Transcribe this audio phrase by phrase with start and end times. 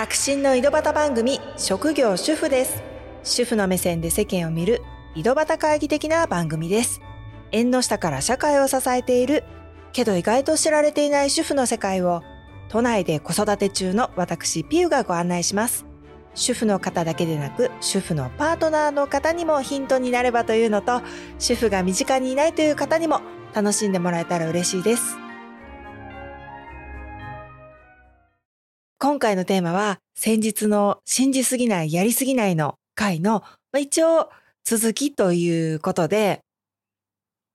[0.00, 2.82] 革新の井戸端番組職業主婦です。
[3.22, 4.80] 主婦の目線で世間を見る
[5.14, 7.02] 井戸端会議的な番組です。
[7.52, 9.44] 縁の下から社会を支えている
[9.92, 12.22] けど意外と知られていない主婦の世界を
[12.70, 15.84] 都内で子育て中の私ピューがご案内します。
[16.34, 21.02] 主婦の方だけでなく主婦のパートナーの方にもヒントになればというのと
[21.38, 23.20] 主婦が身近にいないという方にも
[23.52, 25.18] 楽しんでもらえたら嬉しいです。
[29.10, 34.30] 今回のテーマは先日の信じすぎないやりすぎないの回のま一応
[34.62, 36.42] 続きということで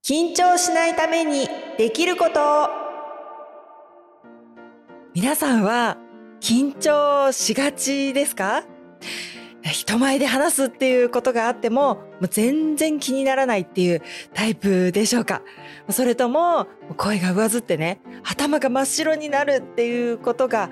[0.06, 1.48] 緊張しないために
[1.78, 2.70] できること。
[5.14, 5.96] 皆さんは
[6.42, 8.66] 緊張しがちですか？
[9.64, 15.42] 人前で話すっていうことがあっても、もう全然気にならないっていうタイプでしょうか？
[15.90, 16.68] それとも、
[16.98, 20.70] 声が上ずってね、頭が真っ白になるっていうことが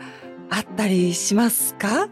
[0.55, 2.05] あったりしますか？
[2.05, 2.09] い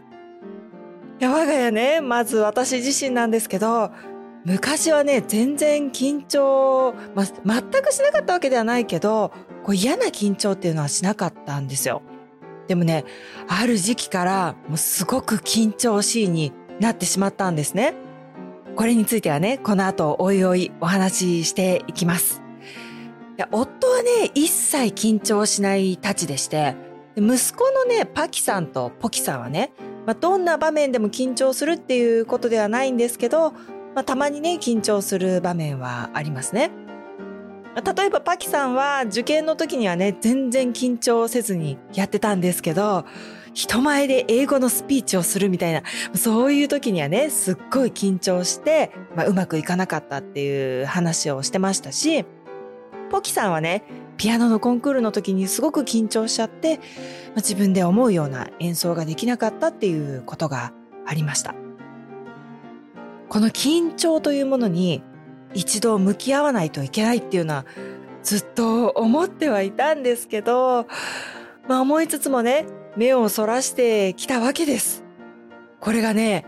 [1.20, 3.92] や、我が家ね、まず私自身なんですけど、
[4.44, 9.30] 昔はね、全然緊張、ま、全くしなかったわけではないけど、
[9.62, 12.02] こう嫌な緊張っていうのはしなかったんですよ。
[12.66, 13.04] でもね、
[13.46, 17.94] ある時期からもうすごく緊張しいになってしまったんですね。
[18.74, 22.42] これについてはね、この後おいおいお話ししていきます。
[23.38, 26.74] いや夫はね、一切緊張しないたちでして、
[27.16, 29.72] 息子のね、パキさんとポキさんはね、
[30.06, 33.52] まあ、どんな場面でも緊張するっていうことではないんですけど、
[33.94, 36.70] まあ、たまにね、緊張する場面はありますね。
[37.74, 43.04] 例えばパキさんは受験の時にはね、全然緊張せずにやってたんですけど、
[43.54, 45.82] 人前で英語のスピーチをするみたいな、
[46.14, 52.24] そういう時にはね、すっごい緊張して、まあ、うまくいかなかったっていう話をしてましたし、
[53.10, 53.84] ポキさんはね、
[54.16, 56.84] ピアノのコンクールの時にすごく緊張しちゃって、まあ、
[57.36, 60.72] 自分で思うような演奏ができなかったっていうことが
[61.06, 61.54] ありました。
[63.28, 65.02] この緊張というものに
[65.54, 67.66] 一度向き合わないといけないっていうのは
[68.22, 70.86] ずっと思ってはいたんですけど、
[71.68, 75.02] まあ思いつつもね、目をそらしてきたわけです。
[75.80, 76.44] これがね、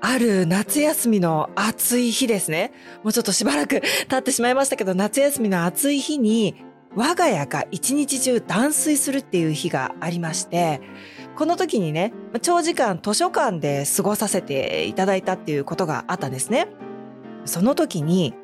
[0.00, 2.72] ある夏休みの暑い日ですね。
[3.02, 6.56] もうちょっとしばらく経ってしまいましたけど、夏休みの暑い日に
[6.96, 10.80] 我が家が一日中断水するっていう日がありまして、
[11.36, 12.12] この時にね、
[12.42, 16.68] 長時間図書館で過ごさせていただいたっていうことがあったんですね。
[17.44, 18.34] その時に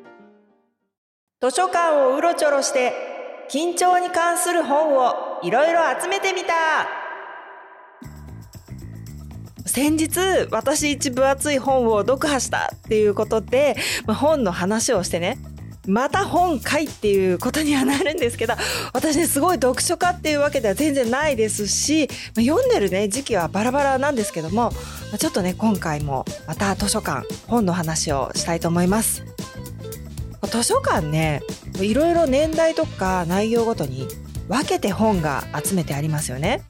[1.41, 2.93] 図書館をうろちょろして
[3.49, 6.53] 緊張に関する本をいろいろ集めてみた
[9.65, 10.19] 先日
[10.51, 13.75] 私一分厚い本を読破したっていうことで、
[14.05, 15.39] まあ、本の話をしてね
[15.87, 18.53] また本かいっていうことにはなるんですけど
[18.93, 24.71] 私ねすごい読書家っていうわけでは全然ないですし、ま、読んでるね時期はバラバラなんですけども、
[25.11, 29.23] ま、ちょっとね今回もまた図書館本の話をしたいと思います。
[30.51, 31.41] 図書館ね
[31.79, 34.07] いろいろ年代とか内容ごとに
[34.49, 36.63] 分けて本が集めてありますよね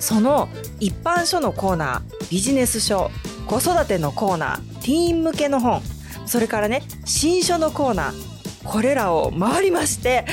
[0.00, 0.48] その
[0.80, 3.10] 一般書のコーナービジネス書
[3.46, 5.82] 子育てのコーナーティーン向けの本
[6.28, 10.26] それからね新書のコーナーこれらを回りまして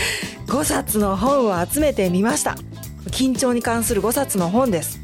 [0.47, 2.56] 5冊の本を集めてみました。
[3.11, 5.00] 緊張に関する5冊の本です。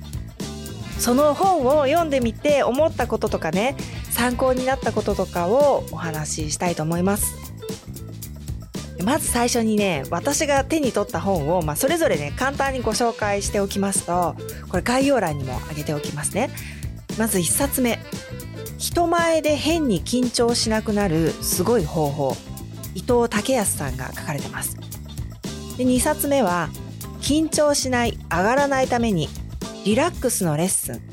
[1.00, 3.76] その本を読んでみて思ったこととかね
[4.12, 7.36] 参考になったこととかをお話ししたいと思います。
[9.04, 14.36] まず最初にね私が手に取った本を、まあ、それぞれね簡単にご紹介しておきますと
[14.70, 16.50] これ概要欄にも挙げておきますね。
[17.18, 18.00] まず1冊目。
[18.82, 22.36] 人前で変に緊張しなくなるすごい方法
[22.96, 24.76] 伊藤武康さんが書かれてます
[25.78, 26.68] で2冊目は
[27.22, 29.30] 緊張しない上がらないために
[29.86, 31.12] リラックスのレッスン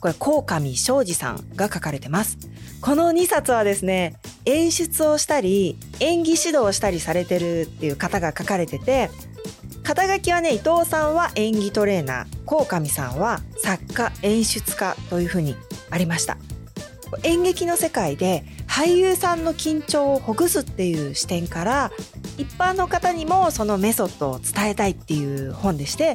[0.00, 2.38] これ、鴻上昌司さんが書かれてます。
[2.80, 9.10] この2冊はですね、演出をしたり、演技指導をしたりされてるっていう方が書かれてて、
[9.82, 15.56] 肩書きはね、伊藤さんは演技トレーナー、鴻上さんは作家、演出家というふうに
[15.90, 16.36] ありました。
[17.22, 21.92] 演劇の世界で俳優さんの緊張をほぐすっていう視点から
[22.36, 26.14] 一般の方にもそのメソッドを伝えたいっていう本でして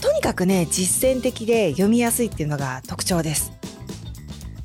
[0.00, 3.52] とにかくね実践的で読みやすいっていうのが特徴です。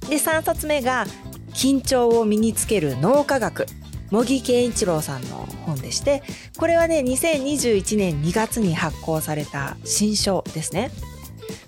[0.10, 1.06] で3冊目が
[1.54, 3.66] 緊張を身につける脳科学。
[4.12, 6.22] 茂木健一郎さんの本でして
[6.58, 10.92] これはね2021年2月に発行された新書ですね。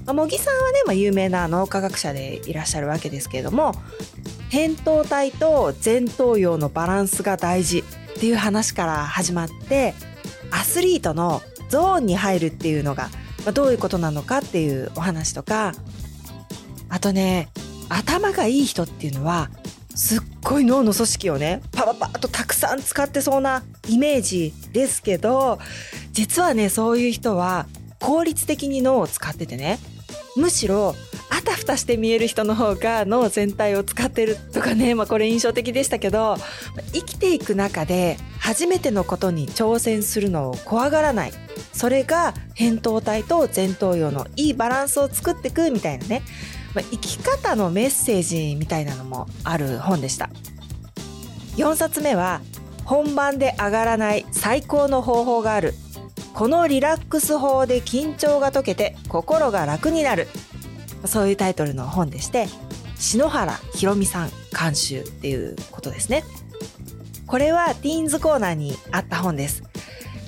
[0.05, 3.73] 茂木さんはね、まあ、有名な脳科学者でいらっしゃるわけですけれども
[4.50, 7.83] 扁桃体と前頭葉のバランスが大事っ
[8.19, 9.94] ていう話から始まって
[10.51, 13.09] アスリートのゾーンに入るっていうのが
[13.45, 15.73] まあ、どういうことなのかっていうお話とか
[16.89, 17.50] あとね
[17.89, 19.50] 頭がいい人っていうのは
[19.95, 25.59] すっごい脳の組織をねパパパッとたくさん使ってそうなイメージですけど
[26.13, 27.67] 実はねそういう人は
[28.00, 29.79] 効率的に脳を使っててね
[30.36, 30.95] むしろ
[31.30, 36.38] あたふたして見える人の方が脳全体を使ってるとかね、まあ、これ印象的でしたけど
[36.94, 41.31] 生きていく中で初めてのことに挑戦するのを怖がらない。
[41.71, 46.21] それが扁桃体と前頭葉のいいバランスを作っていくみたいなね、
[46.75, 50.30] まあ、生き方のメッセージみたいなのもある本でした。
[51.57, 52.42] 4冊目は
[52.86, 55.74] 本番で上がらない最高の方法がある。
[56.33, 60.27] このリラックス法で緊張が解けて心が楽になる。
[61.06, 62.47] そういうタイトルの本でして
[62.97, 66.24] 篠原ひろみさん監修っていうことですね。
[67.27, 69.63] これはティーンズコーナーにあった本です。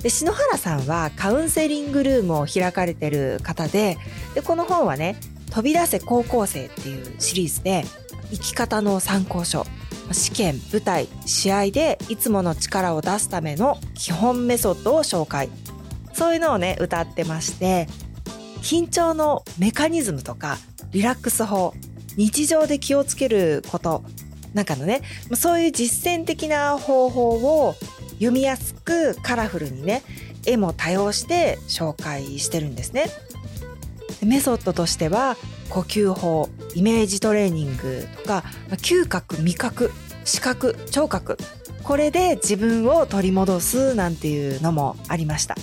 [0.02, 3.98] で篠原さんはカウンセリングルームを開かれてる方で
[4.34, 5.16] でこの本はね
[5.50, 7.84] 「飛び出せ高校生」っていうシリーズで
[8.30, 9.66] 生き方の参考書
[10.12, 15.48] 試験舞台試合でいつもの力を出すための基本メソッドを紹介。
[16.16, 17.86] そういうのをね歌ってまして
[18.62, 20.56] 緊張のメカニズムとか
[20.90, 21.74] リラックス法
[22.16, 24.02] 日常で気をつけること
[24.54, 25.02] なんかのね
[25.34, 27.28] そういう実践的な方法
[27.66, 27.74] を
[28.14, 30.02] 読みやすくカラフルにね
[30.46, 33.06] 絵も多用して紹介してるんですね。
[34.24, 35.36] メソッドとしては
[35.68, 39.90] 呼吸法イメージトレーニングとか嗅覚味覚
[40.24, 41.36] 視覚聴覚
[41.82, 45.56] これで自分を取り戻すなんていうのもありました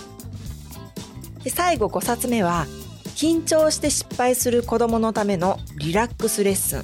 [1.43, 2.65] で最後5冊目は
[3.15, 6.83] 緊張して失敗する子供のためのリラックスレッスン。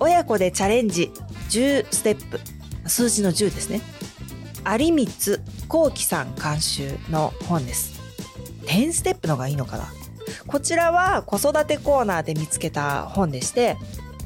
[0.00, 1.10] 親子でチャレンジ
[1.50, 2.40] 10ステップ。
[2.86, 3.80] 数字の10ですね。
[4.66, 5.06] 有光
[5.68, 8.00] 幸喜さん監修の本です。
[8.66, 9.84] 10ステップのがいいのかな。
[10.46, 13.76] こちらは子育てコーナーで見つけた本でして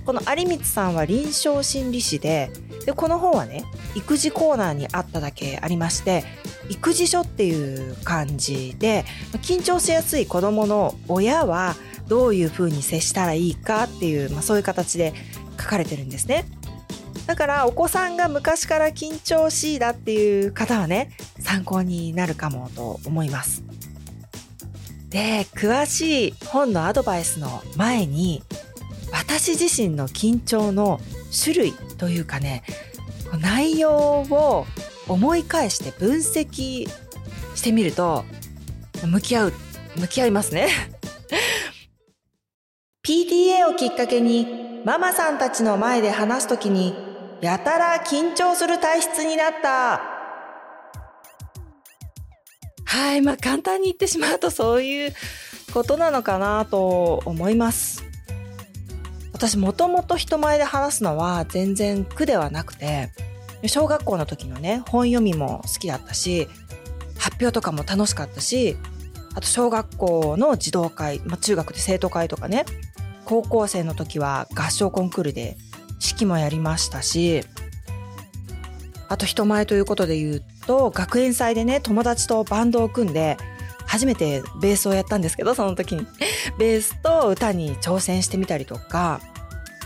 [0.04, 2.50] この有光さんは臨床心理士で
[2.86, 3.64] でこの本はね
[3.94, 6.24] 育児コーナーにあっただけありまして
[6.68, 9.04] 育児書っていう感じで
[9.42, 11.76] 緊張しやすい子どもの親は
[12.08, 15.12] どういうふうに接したらいいかっていう、まあ、そういう形で
[15.60, 16.46] 書かれてるんですね。
[17.26, 21.10] だからお子さんが昔から緊張しいだっていう方はね
[21.40, 23.62] 参考になるかもと思います。
[25.10, 28.42] で詳しい本のアドバイスの前に
[29.12, 31.00] 私自身の緊張の
[31.44, 32.62] 種類というかね
[33.40, 33.92] 内容
[34.22, 34.66] を
[35.08, 36.88] 思い返して分析
[37.54, 38.24] してみると
[39.04, 39.52] 向き合う
[39.96, 40.68] 向き合いますね。
[43.06, 46.94] PTA をきっかけにママさんたちの前で話すときに
[47.40, 50.00] やたら緊張する体質になった。
[52.84, 55.14] はいまあ簡単に言ってしまうとそういう
[55.72, 58.04] ことなのかなと思います。
[59.32, 63.10] 私もともと人前で話すのは全然苦ではなくて
[63.66, 66.48] 小学校の時のね本読みも好きだったし
[67.18, 68.76] 発表とかも楽しかったし
[69.34, 72.64] あと小学校の児童会、まあ、中学で生徒会とかね
[73.24, 75.56] 高校生の時は合唱コンクールで
[76.00, 77.42] 指揮もやりましたし
[79.08, 83.36] あと人前ということで言うと学園祭でね友達とバンドを組んで
[83.86, 86.06] 初めてベースをやったんですけどその時に。
[86.58, 89.20] ベースと歌に挑戦してみたりとか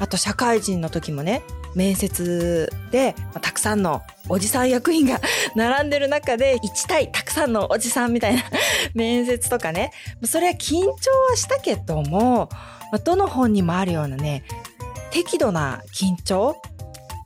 [0.00, 1.42] あと社会人の時もね
[1.74, 5.20] 面接で、まあ、たくさんのおじさん役員が
[5.56, 8.42] 並んでる中で1対たくさんのおじさんみたいな
[8.94, 9.92] 面接とかね。
[10.24, 10.94] それは緊張は
[11.36, 12.48] したけども、
[12.90, 14.44] まあ、どの本にもあるようなね
[15.10, 16.56] 適度な緊張。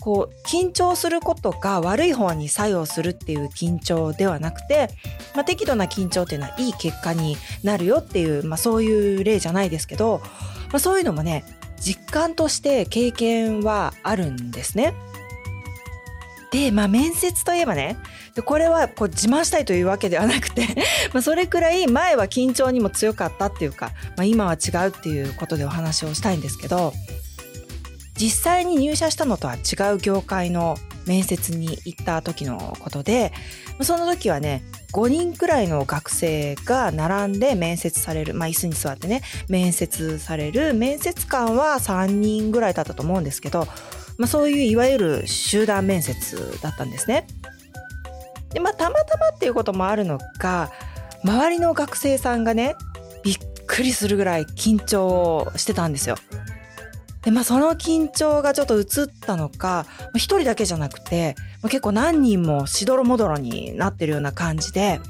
[0.06, 4.88] こう緊張することが悪い方に作用するっていう緊張ではなくて、
[5.34, 10.20] まあ、適度な緊張っていうのはいい結果になるよっていう、まあ、そういう例じゃないですけど、
[10.68, 11.42] まあ、そういうのもね
[11.80, 14.94] 実感として経験はあるんですね。
[16.50, 17.96] で、まあ、面接といえばね
[18.34, 20.66] でこれはこう自慢したいというわけではなくて
[21.12, 26.92] まあそれくらい前は緊張にも強かったっていうか、まあ、今は違うっていうことでお話をしたいんですけど
[28.16, 33.32] 実際に入社したのとは違う業界の面接に行った時のことで
[33.80, 43.66] その時はね5人くらいの学生が並んで面接される、まあ、椅子に座ってね面接される面接官は3人ぐらいだったと思うんですけど、
[44.18, 47.26] まあ、そういういわゆる集団面接だったんですね。
[48.50, 50.70] でまあたまたまっていうこともあるのか
[51.22, 52.74] 周りの学生さんがね
[53.22, 56.16] びっくりするぐらい緊張してたんですよ。
[57.26, 58.86] で、まあその緊張がちょっと移っ
[59.20, 65.00] たのか、一人だけじゃなくて、結構何人もしどろもどろになってるような感じで、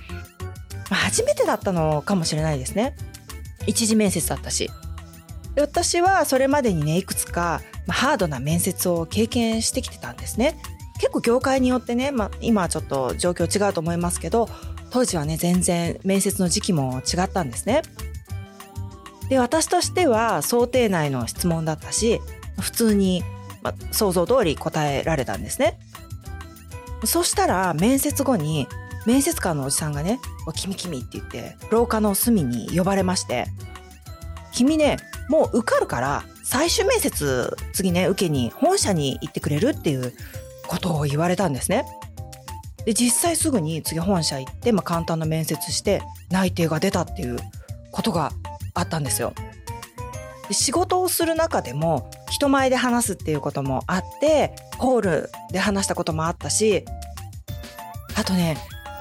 [0.90, 2.96] まあ、初めてだったのかもしれないですね。
[3.66, 4.70] 一次面接だったし。
[5.56, 10.58] 私はそれまでにねいくつかまあハードな面接を経験してきてたんですね
[11.00, 14.50] 結構業界によってね、まあ、今はちょっと状況違うと思いますけど
[14.90, 17.80] 当時はね全然面接の時期も違ったんですね
[19.28, 22.21] で私としては想定内の質問だったし
[22.61, 23.23] 普通に、
[23.62, 25.78] ま、想像通り答えられたんですね
[27.04, 28.66] そしたら面接後に
[29.06, 30.18] 面接官のおじさんがね
[30.54, 33.47] 「君君」って言って廊下の隅に呼ばれまして
[34.52, 34.97] 「君ね
[35.28, 40.12] もう受かるから最終面接次ね受けに本社に行ってくれるっていう
[40.66, 41.85] ことを言われたんですね。
[42.85, 47.38] で実際すぐに次本社行って、まあ、簡単な面接して内定が出たっていう
[47.90, 48.30] ことが
[48.76, 49.35] あったんですよ。
[50.50, 56.85] 仕事をする中でも人前で話すっていうこともあってホールで話したこともあったし
[58.14, 58.56] あとね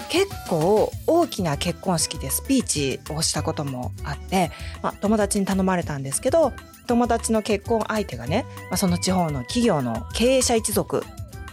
[0.09, 4.51] 結構大きな結婚式でスピーチをしたこともあって、
[4.81, 6.53] まあ、友達に頼まれたんですけど
[6.87, 11.03] 友達の結婚相手がね、まあ、その地方の企業の経営者一族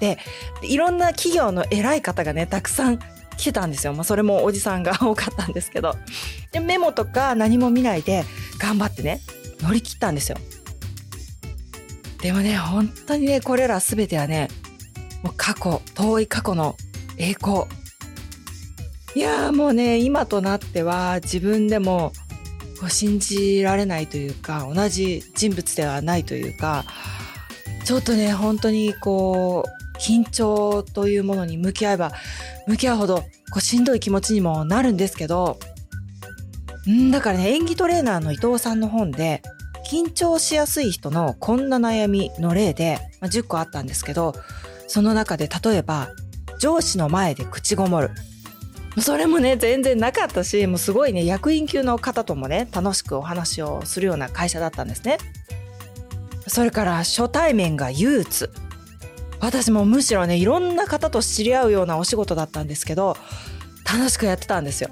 [0.00, 0.19] で
[0.62, 2.99] いろんな企業の偉い方がねたくさん
[3.37, 5.97] 来てたんですよ、まあ、それもおじさんが 多かったんですけど。
[6.53, 8.25] でメモとか何も見ないで
[8.59, 9.21] 頑張ってね
[9.61, 10.39] 乗り切ったんですよ。
[12.21, 14.49] でもね本当にねこれら全てはね
[15.23, 16.77] もう過去遠い過去の
[17.17, 17.65] 栄光。
[19.15, 22.12] いやもうね今となっては自分でも
[22.81, 26.85] こう信じられないというか同じ人物ではないというか
[27.85, 32.12] ちょっとね本当にこう緊張というものに向き合えば
[32.66, 33.25] 向き合うほどこ
[33.57, 35.59] うしんどい気持ちにもなるんですけど
[36.88, 39.42] んだからね演技トレーナーの伊藤さんの本で
[39.90, 44.35] 緊張しやすい人のこんな悩みの例で、まあ、10個あったんですけど
[44.87, 46.09] その中で例えば
[46.59, 48.11] 上司の前で口ごもる。
[49.00, 55.16] それもね全然なかったしもうすごいね役員級の方ともね楽しくお話をするような会社だったんですね。
[56.47, 58.50] それから初対面が憂鬱。
[59.43, 63.17] 私もむしろねいろんな方と知り合うようなお仕事だったんですけど
[63.85, 64.91] 楽しくやってたんですよ。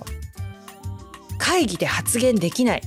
[1.38, 2.82] 会議で発言できない。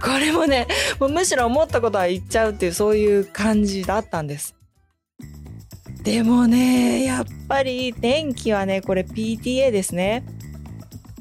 [0.00, 0.68] これもね
[1.00, 4.54] もうむしろ思ったことは言っちゃうっていうそういう感じだったんです。
[6.02, 10.24] でもねやっぱり転機はねこれ PTA ですね。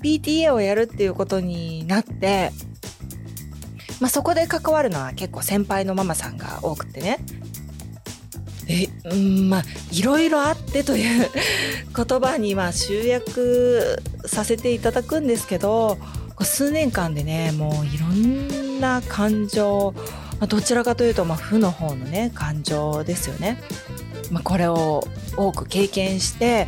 [0.04, 2.52] PTA をやるっていうことになって
[4.02, 7.20] まあ、そこで関わるのは結構先輩のママさんが多くてね。
[8.72, 11.30] でうんまあいろいろあってという
[11.96, 15.98] 言葉にまあ集約させていただくんですけど
[16.40, 19.94] 数年間でねもういろんな感情、
[20.50, 23.62] どちらかというとまあ負の方のね感情ですよね。
[24.32, 26.68] まあ、これを多く経験して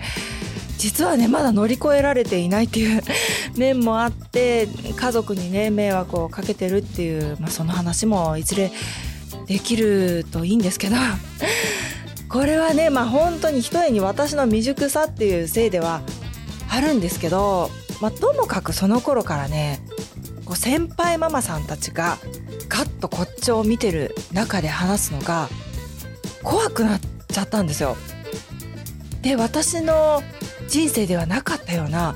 [0.78, 3.02] 実はねまだ乗り越えられていないっていう
[3.58, 8.72] 面もあって家族にね迷惑をかけてるっていう、まあ、その話もいずれ
[9.48, 10.98] できるといいんですけど
[12.34, 16.02] これはねまあ本当にひとえに私の未熟さっていうせいでは
[16.68, 17.70] あるんですけど、
[18.02, 19.80] まあ、ともかくその頃からね
[20.44, 22.18] こう先輩ママさんたちが
[22.70, 25.48] ガッとこっちを見てる中で話すのが
[26.42, 27.96] 怖くなっちゃったんですよ。
[29.22, 30.24] で私の
[30.68, 32.16] 人生ではなかったような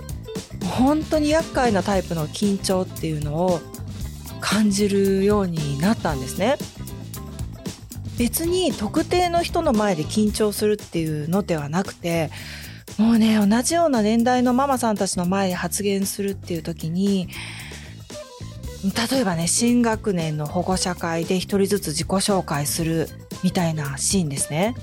[0.65, 3.59] 本当に厄介なタイプの緊張っていうのを
[4.41, 6.57] 感じるようになったんですね。
[8.17, 12.31] 別に特定の人の前で緊張するっていうのではなくて
[12.97, 17.27] もうね同じような年代のママさんたちの前で発言するっていう時に
[19.11, 23.07] 例えばね新学年の保護者会で一人ずつ自己紹介する
[23.43, 24.75] みたいなシーンですね。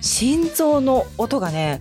[0.00, 1.80] 心臓の音がね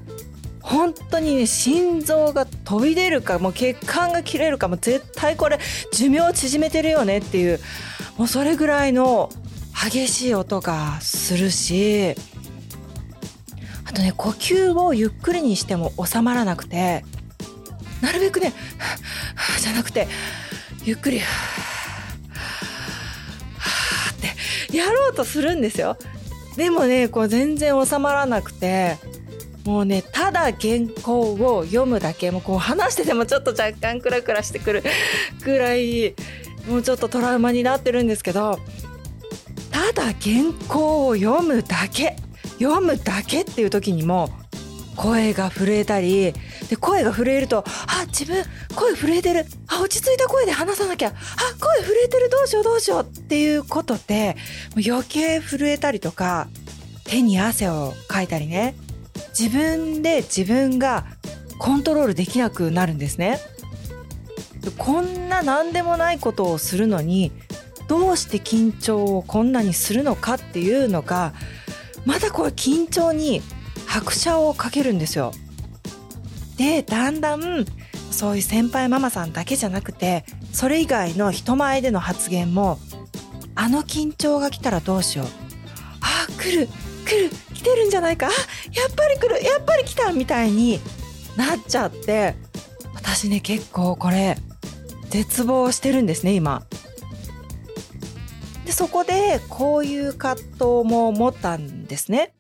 [0.62, 5.60] 本当にね心臓が飛び出るかもう血管が切れるかも絶対これ
[5.92, 7.60] 寿命縮めてるよねっていう
[8.18, 9.30] もうそれぐらいの
[9.74, 12.16] 激しい音がするし
[13.86, 17.04] あとね呼吸をゆっくりにしても収まらなくて
[18.02, 18.54] なるべくね
[19.60, 20.08] じゃなくて
[20.84, 21.22] ゆっくりっ
[24.70, 25.98] てやろうとするんですよ。
[26.58, 28.98] でもねこう全然収まらなくて
[29.66, 34.84] もうねただ原稿を読むだけもうこう話しててもちょっと若干クラクラしてくる
[35.44, 36.14] ぐらい
[36.68, 38.60] もうちょっとトラウマになってるんですけど
[39.84, 42.16] ただ原稿を読むだけ。
[42.60, 44.30] 読むだけっていう時にも
[44.96, 46.34] 声が震えたり
[46.70, 49.46] で声が震えるとあ自分声震えてる。
[49.68, 51.10] あ落ち着いた声で話さなきゃ。
[51.10, 51.12] あ
[51.60, 52.30] 声震えてる。
[52.30, 54.38] どうしようどうしようっていうことで
[54.88, 56.48] 余計震えたりとか
[57.04, 58.76] 手に汗をかいたりね。
[59.38, 61.06] 自分で自分が
[61.58, 63.40] コントロールできなくなるんですね。
[64.78, 67.34] こんな何でもないことをするのに
[67.88, 71.34] どうして緊張をこんなにするのかっていうのが
[72.06, 73.42] またこれ緊張に
[73.86, 75.34] 拍車をかけるんですよ。
[76.58, 77.66] でだんだん
[78.12, 82.80] そういう先輩ママさんだけじゃなくてそれ以外の人前での発言も
[83.56, 85.28] あの緊張が来たらどうしよう
[86.02, 86.68] あ来る
[87.06, 90.80] 来る来てるんじゃないかあやっぱり来るやっぱり来たみたいに
[91.36, 92.36] なっちゃって
[92.94, 94.38] 私ね結構これ
[95.10, 96.64] 絶望してるんですね今。
[98.66, 102.34] でそこでこういう葛藤も持ったんですね。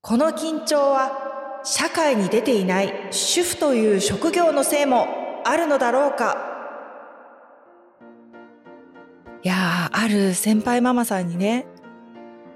[0.00, 5.06] この緊張は社会に出ていない主婦という職業のせいも
[5.44, 6.36] あるのだろうか
[9.42, 11.66] いやある先輩ママさんにね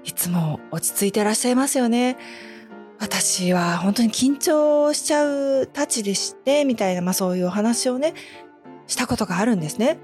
[0.03, 2.17] いつも落ち着いてらっしゃいますよね。
[2.99, 8.13] 私は本当に緊張しちゃうたちでしてみたいな、まあ、そういうお話をね
[8.87, 9.97] したことがあるんですね。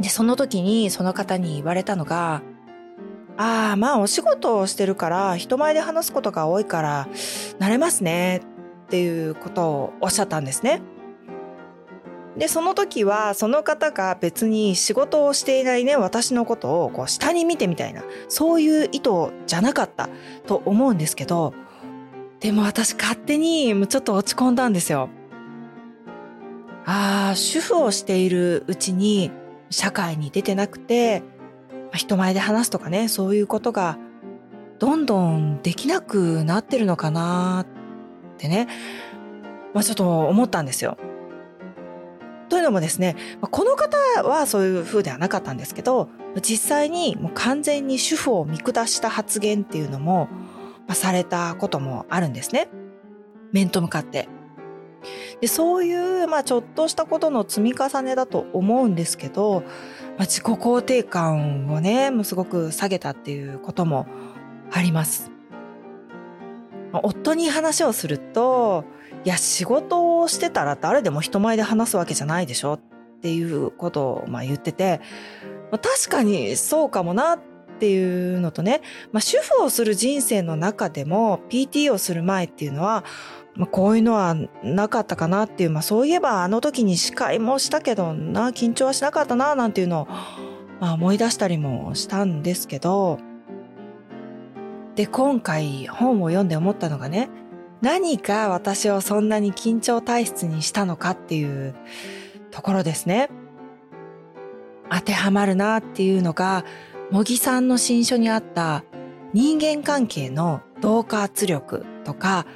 [0.00, 2.42] でその時にその方に言われたのが
[3.36, 7.08] 「ああまあお仕事をしてるから人前で話すことが多いから
[7.58, 8.42] 慣れますね」
[8.86, 10.82] っていうことをおっしゃったんですね。
[12.36, 19.10] でその時はその方が別に仕事をしていないね私のことをこう下に見てみたいなそういう意図
[19.46, 20.08] じゃなかった
[20.46, 21.54] と思うんですけど
[22.40, 25.08] でも私勝手にちょっと落ち込んだんですよ。
[26.86, 29.30] ああ主婦をしているうちに
[29.70, 31.22] 社会に出てなくて
[31.92, 33.98] 人前で話すとかねそういうことが
[34.78, 38.68] どんどんできなくなってるのかなってね、
[39.72, 40.98] まあ、ちょっと思ったんですよ。
[42.48, 46.08] というのもですねこの方はそういう風ではなかったんですけど
[46.42, 50.28] 実際にもう完全に主婦を見下した発言っていうのも、
[50.92, 52.68] されたこともあるんですね
[53.52, 54.28] 面と向かって。
[55.40, 59.60] でそういう、まあ、ちょっとしたことの積み重ねだと思うんですけど、
[60.16, 64.06] まあ、自己肯定感をねもうすごく下げたっていうことも
[64.70, 65.30] あります。
[66.92, 68.84] 夫に話をすると
[69.24, 72.80] いや仕事をしてたら誰でも人前で話すわけじゃないでしょっ
[73.20, 75.00] ていうことをまあ言ってて、
[75.72, 77.40] 確かにそうかもなっ
[77.74, 78.80] っていうのとね、
[79.12, 83.04] まあ、主婦をする人生の中でも PT をする前っていうのは、
[83.54, 90.06] まあ、こういうのはなかったかなっていう、まあ、そういえばあの時に司会もしたけどな緊張はしなかったななんていうのを、
[90.80, 93.18] まあ、思い出したりもしたんですけど
[94.94, 97.28] で今回本を読んで思ったのがね
[97.84, 101.74] 何か私をそんなに緊張体質にしたのかっていう
[102.50, 103.28] ところですね。
[104.90, 106.64] 当てはまるなっていうのが、
[107.10, 108.84] 茂木さんの新書にあった
[109.32, 112.46] 人間関係の同化圧力とか、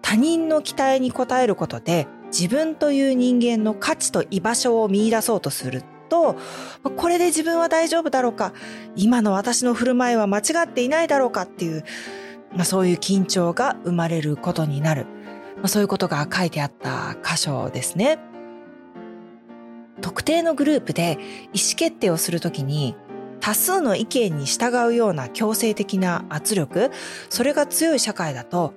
[0.00, 6.36] 他人の期待に応えることで自分という人間の価値と居場所を見出そうとすると、
[6.96, 8.52] これで自分は大丈夫だろうか、
[8.96, 11.84] 今の私の振る舞いは間違っていないだろうかっていう、
[12.54, 15.06] まあ、そういう緊張が生まれることになる、
[15.56, 18.18] まあ、そういうことが書いてあった箇所ですね。
[20.00, 21.18] 特定のグループで
[21.52, 22.96] 意思決定をするときに
[23.42, 26.92] 多数の意見に従うような強制的な圧力、
[27.28, 28.72] それが強い社会だと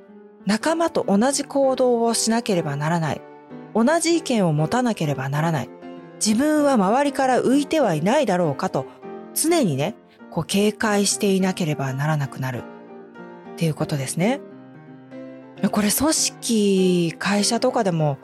[0.48, 3.22] 仲間と同じ行動をしなければならない。
[3.76, 5.70] 同じ意見を持たなければならない。
[6.24, 8.88] 自分は周りから浮いてはいないだろうかと
[9.36, 9.96] 常にね、
[10.32, 12.64] こう警戒していなければならなくなる。
[13.54, 14.42] っていうことですね。
[15.72, 18.18] これ組織、会社とかでも、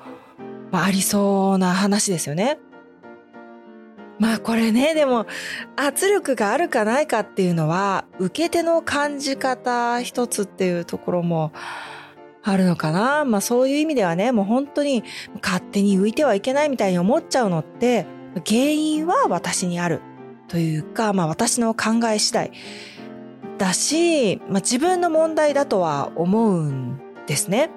[0.72, 2.58] まあ、ありそうな話ですよね。
[4.22, 5.26] まあこれね、でも
[5.76, 11.52] 圧力があるかないかっていうのは受け手の感じ方一つっていうところも
[12.44, 13.26] あるのかな。
[13.26, 15.04] まあそういう意味ではね、もう本当に
[15.42, 18.06] 勝手に浮いてはいけないみたいに思っちゃうのって
[18.48, 20.02] 原因は私にある
[20.48, 22.52] というか、まあ私の考え次第。
[23.58, 27.72] だし、まあ、自分の問題だとは思うんですね。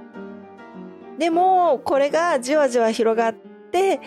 [1.18, 3.35] でもこれがじわじわ広がっ
[3.72, 4.00] て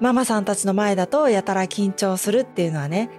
[0.00, 3.10] ママさんたちの前だとやたら緊張するっていうのはね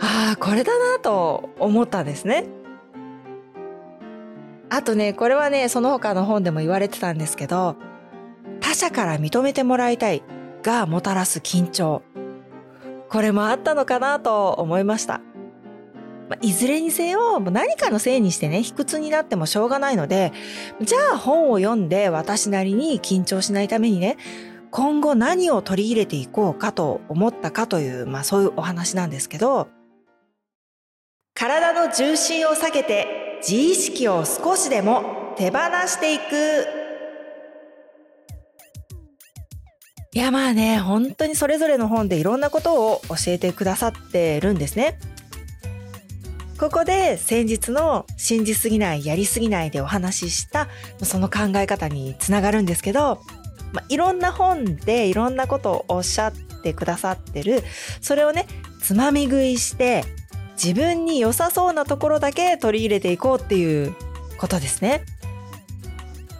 [0.00, 2.46] ああこれだなと思ったんですね。
[4.68, 7.76] あとねこれはねその他の本でも言われてたんですけど
[8.60, 10.22] 他者から認めてもらいたい
[10.62, 12.02] がもたらす緊張
[13.10, 15.20] これもあったのかなと思いました。
[16.30, 20.32] まあ、いずれにせよ何かのせいにしてね卑屈になってもしょうがないので
[20.80, 24.16] じゃあ本を読んで私なりに緊張しないためにね
[24.72, 29.68] 今後何を取り入れていこうかと思ったかという、まあそういうお話なんですけど、
[31.34, 36.22] 体の重心を下げて自意識を少しでも手放していく。
[40.14, 44.98] いやまあね本当にそれぞれの本でいろんなことを教えてくださってるんですね。
[46.58, 50.68] ここで先日の信じすぎないやりすぎないでお話しした
[51.02, 53.20] その考え方につながるんですけど、
[53.72, 56.32] まあ、いろんな本でいろんなことをおっしゃっ
[56.62, 57.62] てくださってる
[58.00, 58.46] それをね
[58.80, 60.04] つまみ食いして
[60.62, 63.94] 自分に良さそうなところだけ取り入れていこうっていう
[64.38, 65.04] ことですね。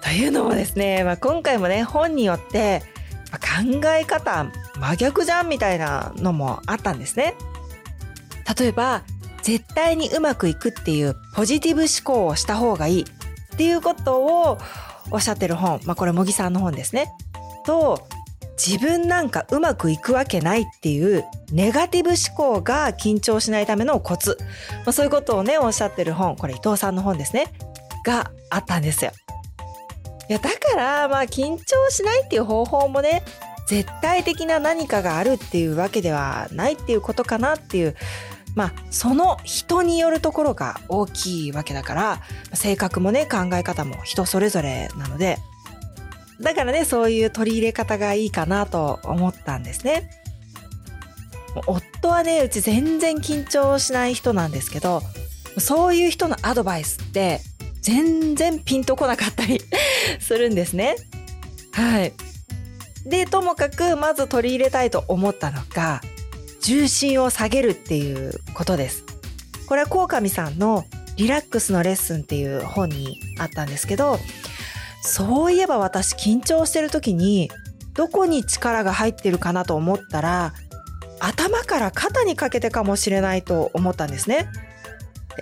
[0.02, 2.82] というのもですね、まあ、今回もね本によって
[3.32, 4.46] 考え方
[4.78, 7.34] 真逆じゃんみたいなのもあったんですね。
[8.58, 9.02] 例えば
[9.42, 14.58] 絶対にうまくいくっていうポジティブ思考をした方がいいっていうことを
[15.10, 17.12] おっしゃってる本、まあ、これ茂木さんの本ですね。
[17.64, 18.06] と
[18.64, 24.36] 自分なんかうまくいくわけないっていうネガティブ思考が緊張しないためのコツ、
[24.84, 27.46] まあ、そういうことをねおっしゃってる本これ伊藤さんの本ですね
[28.04, 29.12] があったんですよ。
[30.28, 33.22] いやだからまあ緊張しないっていう方法もね
[33.66, 37.96] 絶対的な何かがあるっていうわけではないっていうことかなっていう
[38.54, 42.20] まあその人によるところが大きいわけだから
[42.52, 45.38] 性格もね考え方も人それぞれなので
[46.40, 50.10] だからねそういう取り入れ方がいいかなと思ったんですね。
[51.66, 55.02] 夫はねうち全然緊張しない人なんですけど
[55.58, 57.40] そういう人のアドバイスって
[57.82, 59.60] 全然ピンとこなかったり
[60.20, 60.96] するんですね。
[61.72, 62.12] はい。
[63.04, 66.00] で、ともかくまず取り入れたいと思ったのが、
[66.62, 69.04] 重心を下げるっていうことです。
[69.66, 70.84] これは鴻上さんの
[71.16, 74.18] リラックスのレッスンっていう本にあったんですけど、
[75.02, 77.50] そういえば私緊張してる時に
[77.94, 80.54] どこに力が入ってるかなと思ったら
[81.20, 84.48] 頭から肩にかけてかもしれないと思ったんですね。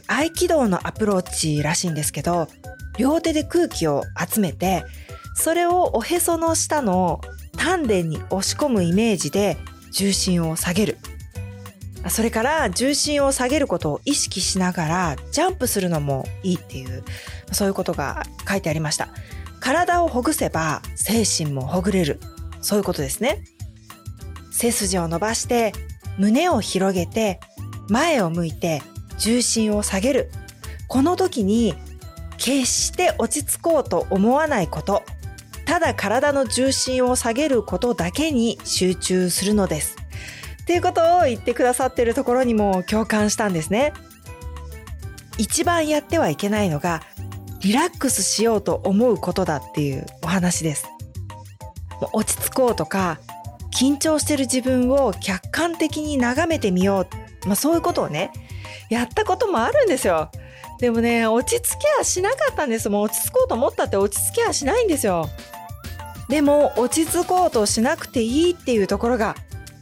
[0.07, 2.49] 合気道のアプローチらしいんですけど
[2.97, 4.85] 両手で空気を集めて
[5.35, 7.21] それをおへその下の
[7.57, 9.57] 丹田に押し込むイメージで
[9.91, 10.99] 重心を下げる
[12.11, 17.05] それから重心を下げることを意識しながらジャンプするのもいいっていう
[17.53, 19.09] そういうことが書いてありました。
[19.61, 22.21] 体をほぐせば精神もほぐれる。
[22.61, 23.45] そういうことですね。
[24.51, 25.73] 背筋を伸ばして
[26.19, 27.41] 胸を広げて
[27.89, 28.83] 前を向いて
[29.19, 30.31] 重心を下げる。
[30.89, 31.75] この時に
[32.37, 35.03] 決して落ち着こうと思わないこと。
[35.65, 40.00] ただ体の重心を下げることだけに集中するのです。
[40.71, 43.93] っていうことを言ってくださってるところにも共感したんですね。
[45.37, 47.03] 一番やってはいけないのが
[47.59, 50.87] リラックスしようと思うことだっていうお話です。
[52.13, 53.19] 落ち着こうとか
[53.77, 57.01] 緊張してる自分を客観的に眺めてみよ
[57.45, 58.31] う、まあ、そういうことをね
[58.91, 60.31] やったこともあるんですよ。
[60.79, 62.89] でもね落ち着きはしなかったんです。
[62.89, 65.29] もう落ち着こうと思ったって落ち着きはしないんですよ。
[66.29, 69.35] でも落ち着こうとしなくていいっていうところが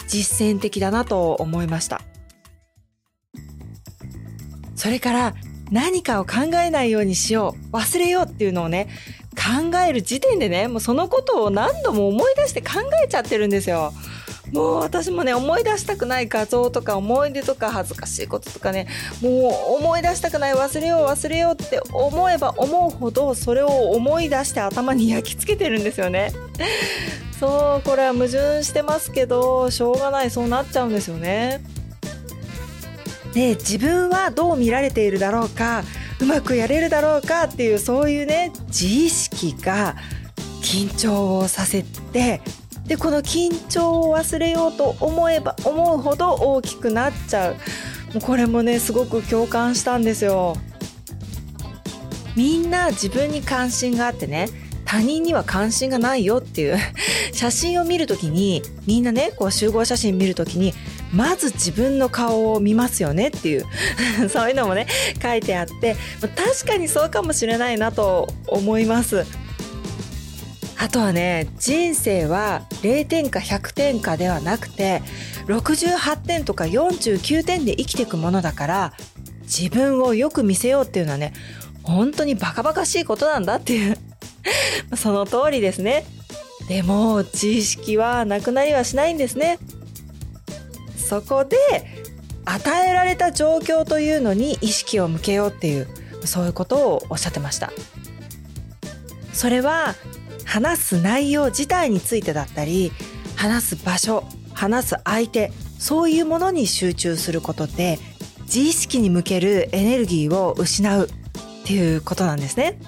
[0.08, 2.00] 実践的だなと思いました。
[4.74, 5.34] それから
[5.70, 8.88] 何かを考えないようにしよう忘れようっていうのをね
[9.36, 13.92] 考える時点でねもうそのことを何度も思い出して考えちゃってるんですよ。
[14.52, 18.86] もう私もね思い出したくない画像とか思い出とか恥ずかしいこととかね
[19.20, 19.30] も
[19.72, 26.32] う思い出したくない忘れよう忘れようって思えば思うほどそれを思い出して頭に焼き付けてるんですよね。
[27.38, 31.62] そうこれは矛盾してますけどしょうがないそうなっちゃうんですよね。
[33.32, 35.84] で自分はどう見られているだろうか
[36.20, 39.94] うまくやれるだろうかっていうそういうね自意識が
[40.62, 42.40] 緊張をさせて
[42.88, 47.54] でこの緊張を忘れようと思えば思うほど大きくなっちゃう。
[47.54, 47.60] も
[48.16, 50.56] うこれもねすごく共感したんですよ。
[52.34, 54.48] みんな自分に関心があってね
[54.86, 56.78] 他人には関心がないよっていう。
[57.34, 60.72] 写真を見るときにみんなねこう集合写真見るときに
[61.12, 63.66] まず自分の顔を見ますよねっていう。
[64.30, 64.86] そういうのもね
[65.22, 69.26] 書いてあって確かにそうかもしれないなと思います。
[70.80, 75.02] あとはね人生は0点か100点かではなくて
[75.46, 78.92] 68点とか49点で生きていくものだから
[79.42, 81.32] 自分をよく見せようっていうのはね
[81.82, 83.98] 本当にバカバカしいことなんだっていう
[84.96, 86.04] その通りですね。
[86.68, 89.58] でも自意識はなくなりはしないんですね。
[90.96, 91.56] そこで
[92.44, 95.88] 与えられた状況というのに意識を向けようっていう
[96.24, 97.72] そういうことをおっしゃってました。
[99.32, 99.94] それは
[100.48, 102.90] 話す内容自体についてだったり
[103.36, 107.98] 話す場所話す相手そういうものに集中することで
[108.44, 111.10] 自意識に向けるエネルギーを失うっ
[111.66, 112.80] ていうことなんですね。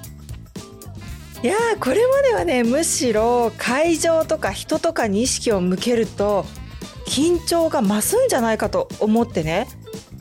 [1.43, 6.45] いやーこれまではねむしろ会場とか人とかに意識を向けると
[7.07, 9.67] 緊張が増すんじゃないかと思ってね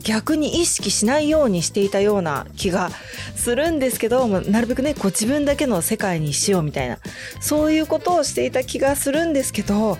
[0.02, 2.90] 逆に意識しないようにしていたような気が
[3.34, 6.98] するんですけどなるべくねこう自分だけの世界にしようみたいな
[7.40, 9.98] そういうことをしていた気がするんですけど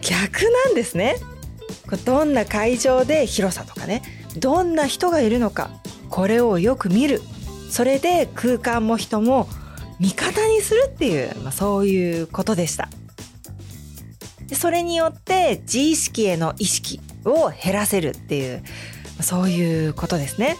[0.00, 1.16] 逆なんですね。
[2.04, 4.02] どんな会場で広さとかね。
[4.36, 5.70] どんな人がいるのか
[6.08, 7.20] これをよく見る。
[7.70, 9.48] それで空間も人も
[10.00, 12.88] 味方にするっていう、まあ、そういうことでした。
[14.54, 18.62] それによって自意識への意識を減らせるっていう
[19.22, 20.56] そういうことですね。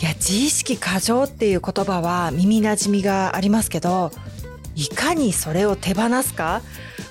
[0.00, 4.12] いや自意識過剰っていう言葉は耳なじみがありますけど
[4.76, 6.62] いかにそれを手放すか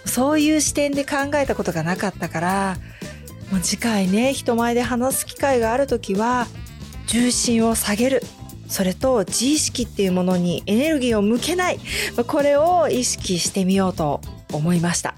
[0.05, 2.77] そういう視点で考えたことがなかったから
[3.51, 6.47] もう次回ね人前で話す機会がある時は
[7.07, 8.21] 重心を下げる。
[8.69, 11.79] それと自意識っていうものにエネルギーを向けない。
[12.27, 14.19] これを意識してみようと
[14.51, 15.15] 思いました。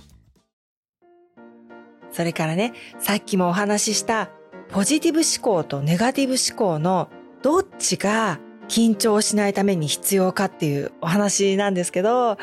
[2.12, 4.30] それからねさっきもお話しした
[4.70, 7.10] ポジティブ思考とネガティブ思考の
[7.42, 12.38] どっちが緊張しないために必要かっていうお話なんですけど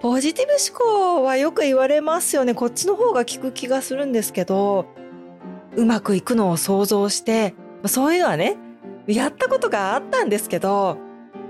[0.00, 4.86] ポジティブ思考はよく言われますよねこっちの方が効く気がするんですけど
[5.76, 7.54] うまくいくのを想像して
[7.86, 8.56] そういうのはね
[9.08, 10.96] やったことがあったんですけど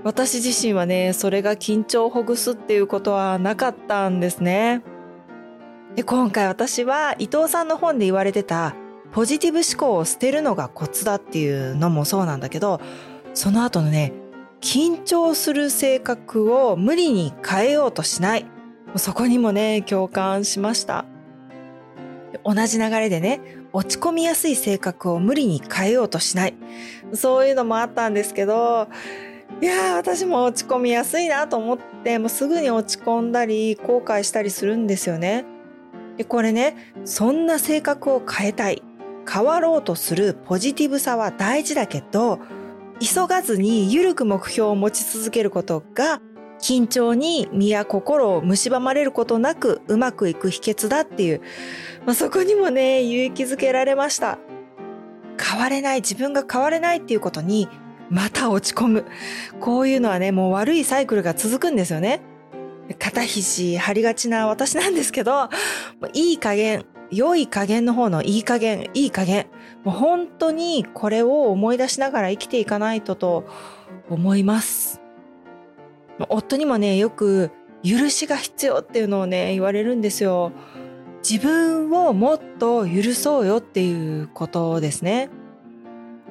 [0.03, 4.81] 私自身はねそれが緊張をほぐすっていうことはなかったんですね。
[5.95, 8.75] で今回私は伊藤さんの本で言われてた
[9.11, 12.79] ポジティブ思考を捨てるのがコツだっていうのもそうなんだけど
[13.33, 14.13] その後のね
[14.61, 18.45] 緊張する性格を無理に変えようとしない。
[18.95, 21.05] そこにもね共感しました。
[22.43, 23.41] 同じ流れでね
[23.71, 26.55] 落ち込みやすい性格を無理に変えようとしない。
[27.13, 28.87] そういうのもあったんですけど
[29.61, 35.45] いやー私も落ち込みやすいなと思ってもうすぐに落ち込んだり後悔したりするんですよね。
[36.17, 38.83] でこれねそんな性格を変えたい。
[39.31, 42.39] 変わろうとするポジティブさは大事だけど
[42.99, 46.21] 急がずに緩く目標を持ち続けることが
[46.59, 51.41] 緊張に身や心を蝕まれることなくうまくいく秘訣だっていう、
[52.05, 54.37] まあ、そこにもね勇気づけられました。
[55.41, 57.69] 変われない自分が変われないっていうことに
[58.09, 59.05] また落ち込む。
[59.61, 62.19] こういうのはねもう悪いサイクルが続くんですよね。
[62.97, 65.47] 肩肘張りがちな私なんですけど
[66.13, 69.47] いい加減良い加減の方のいい加減いい加減。
[69.83, 73.45] もう本当にこれを思い出しながら生きていかないとと
[74.09, 75.01] 思います。
[76.29, 77.51] 夫にもねよく
[77.83, 80.51] 許しが必要っていうのをね言われるんですよ。
[81.27, 85.29] 自分をもっと許そうよっていうことですね。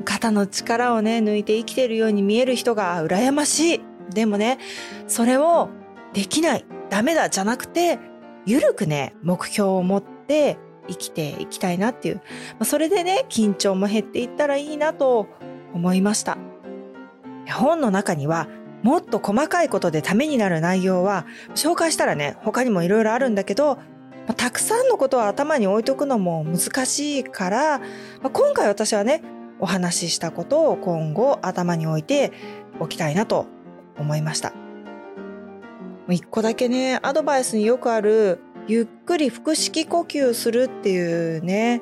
[0.05, 3.81] 肩の力をね抜いて生きてるように見える人が羨ましい。
[4.15, 4.59] でもね
[5.07, 5.71] それを
[6.13, 6.65] できない。
[6.91, 7.99] ダメだじゃなくて
[8.47, 10.57] ゆるくね目標を持って
[10.89, 12.21] 生きていきたいなっていう。
[12.59, 15.27] ま、それでね緊張も減っていったらいいなと
[15.75, 16.39] 思いました。
[17.51, 18.49] 本の中には
[18.83, 23.79] もっと細かいことでためになる内容は紹介したらね他にもいろいろあるんだけど
[24.37, 27.81] たくさんのことを頭に置いとくのも難しいから
[28.23, 29.23] ま、今回私はね
[29.61, 32.33] お話ししたことを今後頭に置いて
[32.79, 33.47] おきたいなと
[33.99, 34.53] 思いました。
[36.09, 41.81] 一個だけねアドバイスによくあるゆっくり腹式呼吸するっていうね。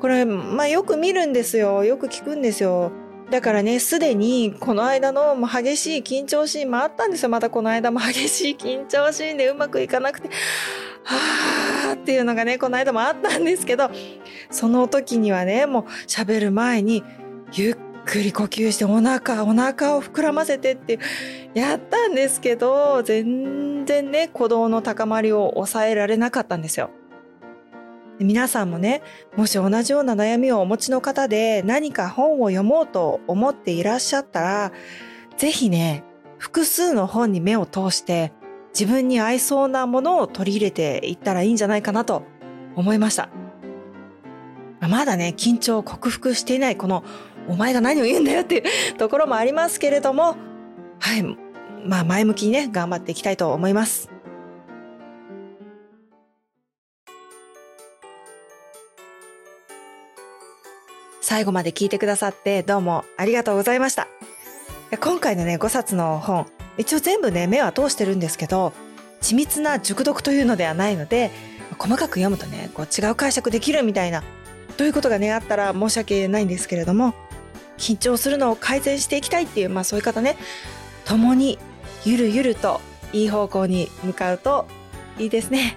[0.00, 1.84] これまあよく見るんですよ。
[1.84, 2.92] よく聞くんですよ。
[3.30, 7.28] だからねすでにこの間の激しい緊張シーンもあったんですよ。
[7.28, 10.28] またこの間も激しい緊張シーンでうまくいかなくて
[11.02, 13.90] はあっていうのがねこの間もあったんですけど
[14.50, 17.02] その時にはねもう喋る前に
[17.52, 20.98] ゆっくりくり呼吸してお腹お腹を膨らませてって
[21.52, 26.90] やったんですけど全然ね鼓動の高まりを抑えられなかったんですよ。
[28.18, 29.02] 皆さんもね
[29.36, 34.72] もし同じような悩みをお持ちの方で何か本を読もうと思っていらっしゃったら
[35.36, 36.02] 是非ね
[36.38, 38.32] 複数の本に目を通して
[38.72, 42.22] 自分に合いそうなものを取り入れていったらいいんじゃないかなと
[42.74, 43.28] 思いました。
[44.80, 47.04] まだね緊張を克服していないこの
[47.48, 48.62] お前が何を言うんだよっていう
[48.96, 50.36] ところもありますけれども、
[51.00, 51.22] はい、
[51.84, 54.10] まあ前向きにね、頑張っていきたいと思います。
[61.20, 64.08] 最後まで聞いてくださってどうもありがとうございました。
[65.00, 66.46] 今回のね、5冊の本、
[66.78, 68.72] 一応全部ね、目は通してるんですけど、
[69.20, 71.30] 緻密な熟読というのではないので、
[71.78, 74.22] 細かく読むとね、こう違う解釈できるみたいな、
[74.78, 77.14] ということがね、あったら申し訳ないんですけれども、
[77.78, 80.36] 緊張するのを改善していきたいっていう、まあそういう方ね、
[81.04, 81.58] 共に
[82.04, 82.80] ゆるゆると
[83.12, 84.66] いい方向に向かうと
[85.18, 85.76] いいですね。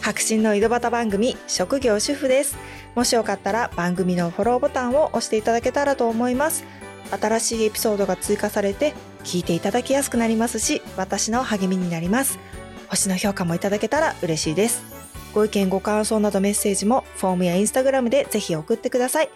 [0.00, 2.56] 白真の井戸端番組職業主婦です。
[2.94, 6.64] もしよかったら番組のフォローボタンを押していただけたらと思います。
[7.10, 12.38] 新しいエピソードが追加されて聞いていただきやすくなりますし、私の励みになります。
[12.88, 14.82] 星の評価もいただけたら嬉しいです。
[15.32, 19.30] ご意見ご感想などメッセージもフォームやインスタグラムでぜひ送ってください。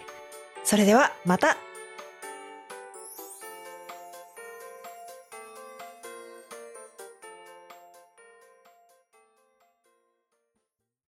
[0.63, 1.68] それではまた。